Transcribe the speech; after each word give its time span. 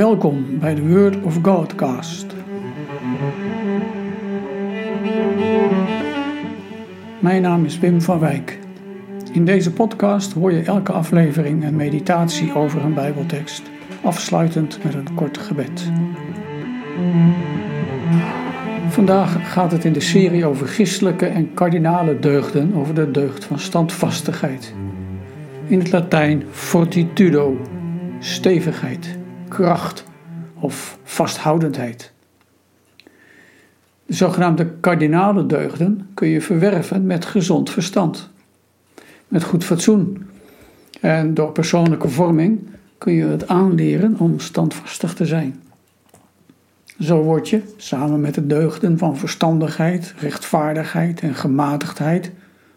Welkom 0.00 0.58
bij 0.58 0.74
de 0.74 0.88
Word 0.88 1.22
of 1.22 1.38
Godcast. 1.42 2.26
Mijn 7.18 7.42
naam 7.42 7.64
is 7.64 7.78
Wim 7.78 8.00
van 8.00 8.18
Wijk. 8.18 8.58
In 9.32 9.44
deze 9.44 9.72
podcast 9.72 10.32
hoor 10.32 10.52
je 10.52 10.62
elke 10.62 10.92
aflevering 10.92 11.64
een 11.64 11.76
meditatie 11.76 12.54
over 12.54 12.84
een 12.84 12.94
Bijbeltekst, 12.94 13.62
afsluitend 14.02 14.84
met 14.84 14.94
een 14.94 15.14
kort 15.14 15.38
gebed. 15.38 15.90
Vandaag 18.88 19.52
gaat 19.52 19.72
het 19.72 19.84
in 19.84 19.92
de 19.92 20.00
serie 20.00 20.46
over 20.46 20.66
christelijke 20.66 21.26
en 21.26 21.54
kardinale 21.54 22.18
deugden, 22.18 22.74
over 22.74 22.94
de 22.94 23.10
deugd 23.10 23.44
van 23.44 23.58
standvastigheid. 23.58 24.74
In 25.66 25.78
het 25.78 25.92
Latijn 25.92 26.44
fortitudo, 26.50 27.56
stevigheid, 28.18 29.18
kracht 29.50 30.04
of 30.54 30.98
vasthoudendheid. 31.02 32.12
De 34.06 34.14
zogenaamde 34.14 34.66
kardinale 34.80 35.46
deugden 35.46 36.08
kun 36.14 36.28
je 36.28 36.40
verwerven 36.40 37.06
met 37.06 37.24
gezond 37.24 37.70
verstand, 37.70 38.30
met 39.28 39.42
goed 39.42 39.64
fatsoen. 39.64 40.28
En 41.00 41.34
door 41.34 41.52
persoonlijke 41.52 42.08
vorming 42.08 42.68
kun 42.98 43.12
je 43.12 43.24
het 43.24 43.48
aanleren 43.48 44.18
om 44.18 44.40
standvastig 44.40 45.14
te 45.14 45.26
zijn. 45.26 45.62
Zo 47.00 47.22
word 47.22 47.48
je, 47.48 47.62
samen 47.76 48.20
met 48.20 48.34
de 48.34 48.46
deugden 48.46 48.98
van 48.98 49.16
verstandigheid, 49.16 50.14
rechtvaardigheid 50.18 51.20
en 51.20 51.34
gematigdheid, 51.34 52.30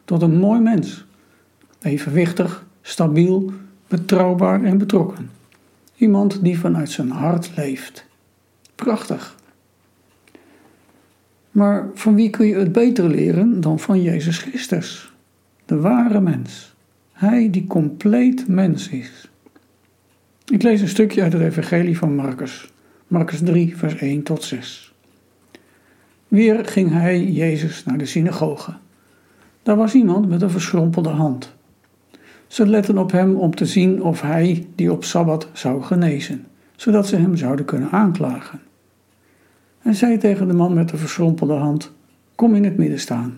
tot 0.06 0.22
een 0.22 0.38
mooi 0.38 0.60
mens. 0.60 1.06
Evenwichtig, 1.82 2.66
stabiel, 2.82 3.52
betrouwbaar 3.88 4.64
en 4.64 4.78
betrokken. 4.78 5.30
Iemand 5.96 6.44
die 6.44 6.60
vanuit 6.60 6.90
zijn 6.90 7.10
hart 7.10 7.52
leeft. 7.56 8.06
Prachtig. 8.76 9.36
Maar 11.52 11.90
van 11.94 12.16
wie 12.16 12.30
kun 12.30 12.46
je 12.46 12.56
het 12.56 12.72
beter 12.72 13.10
leren 13.10 13.62
dan 13.62 13.80
van 13.80 14.02
Jezus 14.02 14.38
Christus? 14.38 15.14
De 15.66 15.80
ware 15.80 16.22
mens. 16.22 16.74
Hij 17.12 17.50
die 17.50 17.68
compleet 17.68 18.48
mens 18.48 18.90
is. 18.90 19.30
Ik 20.46 20.64
lees 20.64 20.82
een 20.82 20.88
stukje 20.88 21.22
uit 21.22 21.34
het 21.34 21.42
Evangelie 21.42 21.98
van 21.98 22.16
Marcus. 22.16 22.72
Marcus 23.08 23.40
3, 23.44 23.78
vers 23.78 23.96
1 23.96 24.24
tot 24.24 24.44
6. 24.44 24.94
Weer 26.28 26.66
ging 26.66 26.92
hij, 26.92 27.24
Jezus, 27.24 27.84
naar 27.84 27.98
de 27.98 28.06
synagoge. 28.06 28.74
Daar 29.64 29.76
was 29.76 29.94
iemand 29.94 30.30
met 30.30 30.42
een 30.42 30.50
verschrompelde 30.50 31.10
hand. 31.10 31.56
Ze 32.54 32.68
letten 32.68 32.98
op 32.98 33.12
hem 33.12 33.36
om 33.36 33.56
te 33.56 33.66
zien 33.66 34.04
of 34.04 34.22
hij 34.22 34.68
die 34.76 34.92
op 34.92 35.04
sabbat 35.04 35.48
zou 35.54 35.82
genezen, 35.82 36.46
zodat 36.76 37.08
ze 37.08 37.16
hem 37.16 37.36
zouden 37.36 37.66
kunnen 37.66 37.92
aanklagen. 37.92 38.60
Hij 39.80 39.94
zei 39.94 40.18
tegen 40.18 40.48
de 40.48 40.54
man 40.54 40.74
met 40.74 40.90
de 40.90 40.98
verschrompelde 40.98 41.54
hand: 41.54 41.92
Kom 42.36 42.56
in 42.56 42.64
het 42.64 42.78
midden 42.78 43.00
staan. 43.00 43.38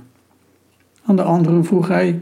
Aan 1.06 1.16
de 1.16 1.24
anderen 1.24 1.66
vroeg 1.66 1.88
hij: 1.88 2.22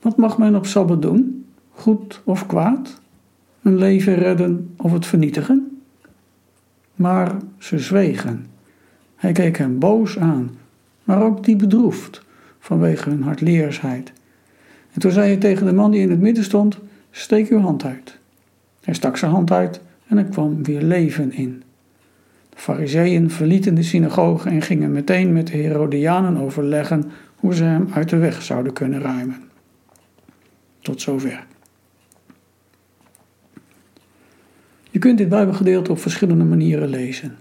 Wat 0.00 0.16
mag 0.16 0.38
men 0.38 0.54
op 0.54 0.66
sabbat 0.66 1.02
doen? 1.02 1.46
Goed 1.70 2.20
of 2.24 2.46
kwaad? 2.46 3.00
Een 3.62 3.76
leven 3.76 4.14
redden 4.14 4.74
of 4.76 4.92
het 4.92 5.06
vernietigen? 5.06 5.80
Maar 6.94 7.36
ze 7.58 7.78
zwegen. 7.78 8.46
Hij 9.14 9.32
keek 9.32 9.58
hen 9.58 9.78
boos 9.78 10.18
aan, 10.18 10.50
maar 11.04 11.22
ook 11.22 11.44
die 11.44 11.56
bedroefd 11.56 12.22
vanwege 12.58 13.10
hun 13.10 13.22
hardleersheid. 13.22 14.12
En 14.94 15.00
toen 15.00 15.10
zei 15.10 15.26
hij 15.26 15.36
tegen 15.36 15.66
de 15.66 15.72
man 15.72 15.90
die 15.90 16.00
in 16.00 16.10
het 16.10 16.20
midden 16.20 16.44
stond: 16.44 16.78
Steek 17.10 17.48
uw 17.48 17.58
hand 17.58 17.84
uit. 17.84 18.18
Hij 18.84 18.94
stak 18.94 19.16
zijn 19.16 19.30
hand 19.30 19.50
uit 19.50 19.80
en 20.06 20.18
er 20.18 20.24
kwam 20.24 20.62
weer 20.62 20.82
leven 20.82 21.32
in. 21.32 21.62
De 22.48 22.56
fariseeën 22.60 23.30
verlieten 23.30 23.74
de 23.74 23.82
synagoge 23.82 24.48
en 24.48 24.62
gingen 24.62 24.92
meteen 24.92 25.32
met 25.32 25.46
de 25.46 25.56
Herodianen 25.56 26.36
overleggen 26.36 27.10
hoe 27.36 27.54
ze 27.54 27.64
hem 27.64 27.88
uit 27.92 28.08
de 28.08 28.16
weg 28.16 28.42
zouden 28.42 28.72
kunnen 28.72 29.00
ruimen. 29.00 29.42
Tot 30.80 31.00
zover. 31.00 31.46
Je 34.90 34.98
kunt 34.98 35.18
dit 35.18 35.28
Bijbelgedeelte 35.28 35.90
op 35.90 35.98
verschillende 35.98 36.44
manieren 36.44 36.88
lezen. 36.88 37.36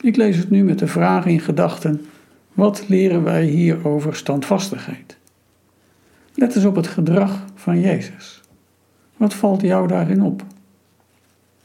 Ik 0.00 0.16
lees 0.16 0.36
het 0.36 0.50
nu 0.50 0.64
met 0.64 0.78
de 0.78 0.86
vraag 0.86 1.26
in 1.26 1.40
gedachten: 1.40 2.06
wat 2.52 2.84
leren 2.88 3.22
wij 3.22 3.44
hier 3.44 3.86
over 3.86 4.16
standvastigheid? 4.16 5.15
Let 6.36 6.54
eens 6.54 6.64
op 6.64 6.76
het 6.76 6.86
gedrag 6.86 7.44
van 7.54 7.80
Jezus. 7.80 8.40
Wat 9.16 9.34
valt 9.34 9.60
jou 9.60 9.88
daarin 9.88 10.22
op? 10.22 10.44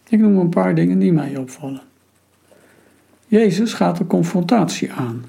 Ik 0.09 0.19
noem 0.19 0.37
een 0.37 0.49
paar 0.49 0.75
dingen 0.75 0.99
die 0.99 1.13
mij 1.13 1.37
opvallen. 1.37 1.81
Jezus 3.27 3.73
gaat 3.73 3.97
de 3.97 4.07
confrontatie 4.07 4.91
aan. 4.91 5.23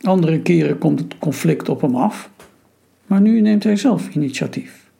Andere 0.00 0.40
keren 0.40 0.78
komt 0.78 0.98
het 0.98 1.18
conflict 1.18 1.68
op 1.68 1.80
hem 1.80 1.96
af, 1.96 2.30
maar 3.06 3.20
nu 3.20 3.40
neemt 3.40 3.64
hij 3.64 3.76
zelf 3.76 4.14
initiatief. 4.14 4.90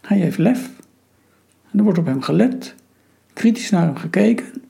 Hij 0.00 0.18
heeft 0.18 0.38
lef. 0.38 0.70
En 1.70 1.78
er 1.78 1.84
wordt 1.84 1.98
op 1.98 2.06
hem 2.06 2.22
gelet, 2.22 2.74
kritisch 3.32 3.70
naar 3.70 3.84
hem 3.84 3.96
gekeken. 3.96 4.62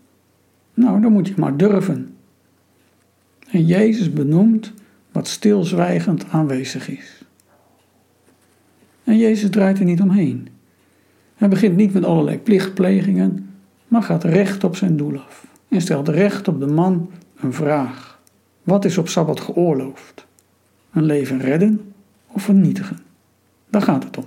Nou, 0.74 1.00
dan 1.00 1.12
moet 1.12 1.28
je 1.28 1.34
maar 1.36 1.56
durven. 1.56 2.16
En 3.50 3.66
Jezus 3.66 4.12
benoemt 4.12 4.72
wat 5.12 5.28
stilzwijgend 5.28 6.28
aanwezig 6.30 6.88
is. 6.88 7.21
En 9.04 9.18
Jezus 9.18 9.50
draait 9.50 9.78
er 9.78 9.84
niet 9.84 10.00
omheen. 10.00 10.48
Hij 11.34 11.48
begint 11.48 11.76
niet 11.76 11.92
met 11.92 12.04
allerlei 12.04 12.38
plichtplegingen, 12.38 13.50
maar 13.88 14.02
gaat 14.02 14.24
recht 14.24 14.64
op 14.64 14.76
zijn 14.76 14.96
doel 14.96 15.18
af 15.18 15.46
en 15.72 15.80
stelt 15.80 16.08
recht 16.08 16.48
op 16.48 16.60
de 16.60 16.66
man 16.66 17.10
een 17.36 17.52
vraag. 17.52 18.20
Wat 18.62 18.84
is 18.84 18.98
op 18.98 19.08
Sabbat 19.08 19.40
geoorloofd? 19.40 20.26
Een 20.92 21.04
leven 21.04 21.38
redden 21.38 21.92
of 22.26 22.42
vernietigen? 22.42 22.98
Daar 23.70 23.82
gaat 23.82 24.04
het 24.04 24.16
om. 24.16 24.24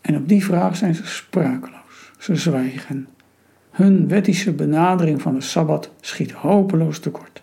En 0.00 0.16
op 0.16 0.28
die 0.28 0.44
vraag 0.44 0.76
zijn 0.76 0.94
ze 0.94 1.06
sprakeloos. 1.06 2.12
Ze 2.18 2.36
zwijgen. 2.36 3.08
Hun 3.70 4.08
wettische 4.08 4.52
benadering 4.52 5.22
van 5.22 5.34
de 5.34 5.40
Sabbat 5.40 5.90
schiet 6.00 6.32
hopeloos 6.32 6.98
tekort. 6.98 7.42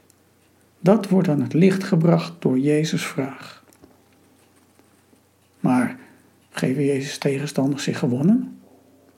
Dat 0.80 1.10
wordt 1.10 1.28
aan 1.28 1.42
het 1.42 1.54
licht 1.54 1.84
gebracht 1.84 2.34
door 2.40 2.60
Jezus' 2.60 3.06
vraag. 3.06 3.64
Maar 5.66 5.98
geven 6.50 6.86
Jezus 6.86 7.18
tegenstanders 7.18 7.84
zich 7.84 8.00
gewonnen? 8.00 8.58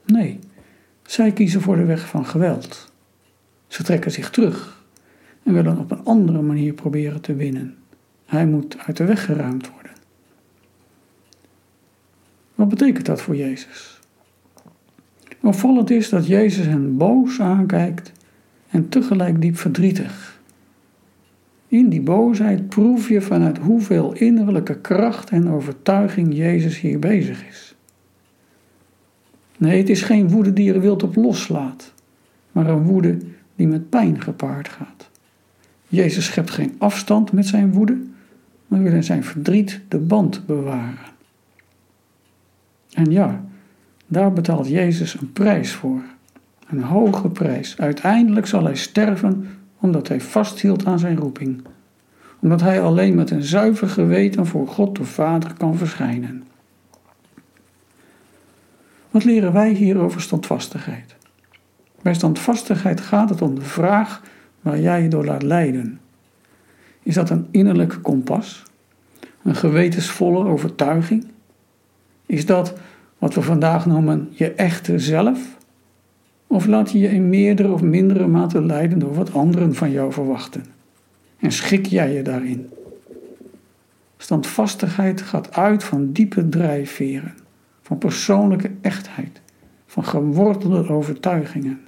Nee, 0.06 0.38
zij 1.02 1.32
kiezen 1.32 1.60
voor 1.60 1.76
de 1.76 1.84
weg 1.84 2.08
van 2.08 2.26
geweld. 2.26 2.92
Ze 3.66 3.82
trekken 3.82 4.10
zich 4.10 4.30
terug 4.30 4.84
en 5.42 5.52
willen 5.52 5.78
op 5.78 5.90
een 5.90 6.04
andere 6.04 6.42
manier 6.42 6.72
proberen 6.72 7.20
te 7.20 7.34
winnen. 7.34 7.76
Hij 8.26 8.46
moet 8.46 8.78
uit 8.78 8.96
de 8.96 9.04
weg 9.04 9.24
geruimd 9.24 9.70
worden. 9.70 9.92
Wat 12.54 12.68
betekent 12.68 13.06
dat 13.06 13.22
voor 13.22 13.36
Jezus? 13.36 14.00
Opvallend 15.40 15.90
is 15.90 16.08
dat 16.08 16.26
Jezus 16.26 16.66
hen 16.66 16.96
boos 16.96 17.40
aankijkt 17.40 18.12
en 18.70 18.88
tegelijk 18.88 19.40
diep 19.40 19.56
verdrietig. 19.56 20.37
In 21.68 21.88
die 21.88 22.00
boosheid 22.00 22.68
proef 22.68 23.08
je 23.08 23.20
vanuit 23.20 23.58
hoeveel 23.58 24.12
innerlijke 24.12 24.78
kracht 24.78 25.30
en 25.30 25.50
overtuiging 25.50 26.34
Jezus 26.34 26.80
hier 26.80 26.98
bezig 26.98 27.46
is. 27.48 27.74
Nee, 29.56 29.78
het 29.78 29.88
is 29.88 30.02
geen 30.02 30.28
woede 30.28 30.52
die 30.52 30.72
er 30.72 30.80
wild 30.80 31.02
op 31.02 31.16
loslaat, 31.16 31.92
maar 32.52 32.66
een 32.66 32.82
woede 32.82 33.18
die 33.56 33.66
met 33.66 33.88
pijn 33.88 34.20
gepaard 34.20 34.68
gaat. 34.68 35.10
Jezus 35.88 36.24
schept 36.24 36.50
geen 36.50 36.74
afstand 36.78 37.32
met 37.32 37.46
zijn 37.46 37.72
woede, 37.72 37.98
maar 38.66 38.82
wil 38.82 38.92
in 38.92 39.04
zijn 39.04 39.24
verdriet 39.24 39.80
de 39.88 39.98
band 39.98 40.46
bewaren. 40.46 41.16
En 42.92 43.10
ja, 43.10 43.44
daar 44.06 44.32
betaalt 44.32 44.68
Jezus 44.68 45.20
een 45.20 45.32
prijs 45.32 45.72
voor. 45.72 46.02
Een 46.68 46.82
hoge 46.82 47.28
prijs. 47.28 47.78
Uiteindelijk 47.78 48.46
zal 48.46 48.64
hij 48.64 48.76
sterven 48.76 49.48
omdat 49.80 50.08
hij 50.08 50.20
vasthield 50.20 50.86
aan 50.86 50.98
zijn 50.98 51.16
roeping, 51.16 51.62
omdat 52.40 52.60
hij 52.60 52.82
alleen 52.82 53.14
met 53.14 53.30
een 53.30 53.42
zuiver 53.42 53.88
geweten 53.88 54.46
voor 54.46 54.68
God 54.68 54.96
de 54.96 55.04
Vader 55.04 55.52
kan 55.54 55.76
verschijnen. 55.76 56.44
Wat 59.10 59.24
leren 59.24 59.52
wij 59.52 59.72
hier 59.72 59.98
over 59.98 60.20
standvastigheid? 60.20 61.16
Bij 62.02 62.14
standvastigheid 62.14 63.00
gaat 63.00 63.28
het 63.28 63.42
om 63.42 63.54
de 63.54 63.60
vraag 63.60 64.22
waar 64.60 64.80
jij 64.80 65.02
je 65.02 65.08
door 65.08 65.24
laat 65.24 65.42
leiden. 65.42 66.00
Is 67.02 67.14
dat 67.14 67.30
een 67.30 67.46
innerlijke 67.50 68.00
kompas? 68.00 68.62
Een 69.42 69.56
gewetensvolle 69.56 70.44
overtuiging? 70.44 71.26
Is 72.26 72.46
dat 72.46 72.74
wat 73.18 73.34
we 73.34 73.42
vandaag 73.42 73.86
noemen 73.86 74.28
je 74.30 74.52
echte 74.52 74.98
zelf? 74.98 75.57
Of 76.50 76.66
laat 76.66 76.90
je 76.90 76.98
je 76.98 77.08
in 77.08 77.28
meerdere 77.28 77.72
of 77.72 77.82
mindere 77.82 78.26
mate 78.26 78.62
leiden 78.62 78.98
door 78.98 79.14
wat 79.14 79.32
anderen 79.32 79.74
van 79.74 79.90
jou 79.90 80.12
verwachten? 80.12 80.64
En 81.38 81.52
schik 81.52 81.86
jij 81.86 82.12
je 82.12 82.22
daarin? 82.22 82.70
Standvastigheid 84.16 85.22
gaat 85.22 85.52
uit 85.52 85.84
van 85.84 86.12
diepe 86.12 86.48
drijfveren, 86.48 87.34
van 87.82 87.98
persoonlijke 87.98 88.70
echtheid, 88.80 89.40
van 89.86 90.04
gewortelde 90.04 90.88
overtuigingen. 90.88 91.80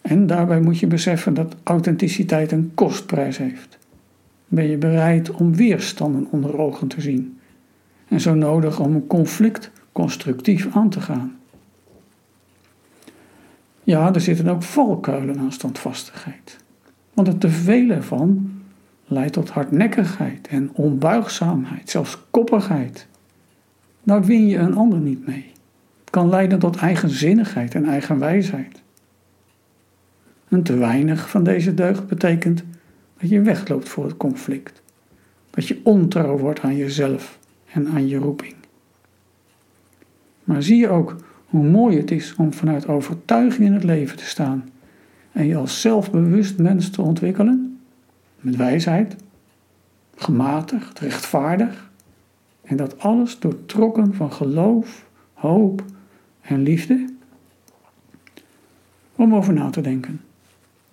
En 0.00 0.26
daarbij 0.26 0.60
moet 0.60 0.78
je 0.78 0.86
beseffen 0.86 1.34
dat 1.34 1.56
authenticiteit 1.62 2.52
een 2.52 2.70
kostprijs 2.74 3.38
heeft. 3.38 3.78
Ben 4.48 4.68
je 4.68 4.76
bereid 4.76 5.30
om 5.30 5.54
weerstanden 5.54 6.26
onder 6.30 6.58
ogen 6.58 6.88
te 6.88 7.00
zien? 7.00 7.38
En 8.08 8.20
zo 8.20 8.34
nodig 8.34 8.80
om 8.80 8.94
een 8.94 9.06
conflict 9.06 9.70
constructief 9.92 10.68
aan 10.76 10.90
te 10.90 11.00
gaan. 11.00 11.36
Ja, 13.82 14.14
er 14.14 14.20
zitten 14.20 14.48
ook 14.48 14.62
valkuilen 14.62 15.38
aan 15.38 15.52
standvastigheid. 15.52 16.56
Want 17.14 17.28
het 17.28 17.40
te 17.40 17.48
veel 17.48 17.90
ervan 17.90 18.52
leidt 19.04 19.32
tot 19.32 19.50
hardnekkigheid 19.50 20.48
en 20.48 20.70
onbuigzaamheid, 20.72 21.90
zelfs 21.90 22.18
koppigheid. 22.30 23.06
Nou 24.02 24.24
win 24.24 24.46
je 24.46 24.58
een 24.58 24.74
ander 24.74 24.98
niet 24.98 25.26
mee. 25.26 25.50
Het 26.00 26.10
kan 26.10 26.28
leiden 26.28 26.58
tot 26.58 26.76
eigenzinnigheid 26.76 27.74
en 27.74 27.84
eigenwijsheid. 27.84 28.82
En 30.48 30.62
te 30.62 30.76
weinig 30.76 31.30
van 31.30 31.44
deze 31.44 31.74
deugd 31.74 32.06
betekent 32.06 32.64
dat 33.20 33.30
je 33.30 33.40
wegloopt 33.40 33.88
voor 33.88 34.04
het 34.04 34.16
conflict. 34.16 34.82
Dat 35.50 35.68
je 35.68 35.80
ontrouw 35.84 36.38
wordt 36.38 36.60
aan 36.60 36.76
jezelf 36.76 37.38
en 37.72 37.88
aan 37.88 38.08
je 38.08 38.16
roeping. 38.16 38.54
Maar 40.44 40.62
zie 40.62 40.76
je 40.76 40.88
ook 40.88 41.16
hoe 41.52 41.64
mooi 41.64 41.96
het 41.96 42.10
is 42.10 42.34
om 42.38 42.52
vanuit 42.52 42.88
overtuiging 42.88 43.66
in 43.66 43.72
het 43.72 43.84
leven 43.84 44.16
te 44.16 44.24
staan 44.24 44.70
en 45.32 45.46
je 45.46 45.56
als 45.56 45.80
zelfbewust 45.80 46.58
mens 46.58 46.90
te 46.90 47.02
ontwikkelen? 47.02 47.80
Met 48.40 48.56
wijsheid, 48.56 49.16
gematigd, 50.16 50.98
rechtvaardig 50.98 51.90
en 52.62 52.76
dat 52.76 52.98
alles 52.98 53.38
doortrokken 53.38 54.14
van 54.14 54.32
geloof, 54.32 55.04
hoop 55.32 55.84
en 56.40 56.62
liefde? 56.62 57.06
Om 59.16 59.34
over 59.34 59.52
na 59.52 59.70
te 59.70 59.80
denken. 59.80 60.20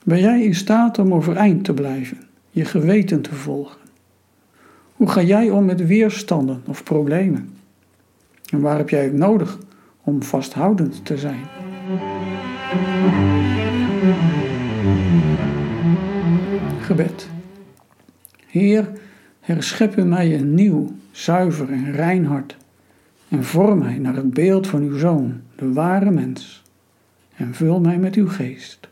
Ben 0.04 0.20
jij 0.20 0.44
in 0.44 0.56
staat 0.56 1.00
om 1.00 1.14
overeind 1.14 1.64
te 1.64 1.74
blijven, 1.74 2.18
je 2.50 2.66
geweten 2.66 3.22
te 3.22 3.36
volgen? 3.36 3.80
Hoe 4.94 5.10
ga 5.10 5.22
jij 5.22 5.50
om 5.50 5.66
met 5.66 5.88
weerstanden 5.88 6.62
of 6.68 6.84
problemen? 6.84 7.54
En 8.50 8.62
waar 8.62 8.78
heb 8.78 8.90
jij 8.90 9.04
het 9.04 9.14
nodig 9.14 9.60
om 10.10 10.24
vasthoudend 10.24 11.06
te 11.06 11.18
zijn? 11.18 11.46
Gebed. 16.82 17.30
Heer, 18.48 18.92
herschep 19.40 19.98
in 19.98 20.10
mij 20.10 20.34
een 20.34 20.54
nieuw, 20.54 20.92
zuiver 21.12 21.72
en 21.72 21.92
rein 21.92 22.26
hart 22.26 22.58
en 23.30 23.44
vorm 23.44 23.80
mij 23.80 23.98
naar 23.98 24.16
het 24.16 24.34
beeld 24.34 24.68
van 24.68 24.82
uw 24.82 24.98
Zoon, 24.98 25.42
de 25.56 25.74
ware 25.74 26.12
mens, 26.12 26.64
en 27.36 27.54
vul 27.54 27.80
mij 27.80 27.98
met 27.98 28.16
uw 28.16 28.28
geest. 28.28 28.90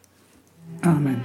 Amen. 0.79 1.21